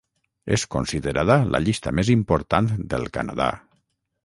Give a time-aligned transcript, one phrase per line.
[0.55, 3.51] És considerada la llista més important del Canadà.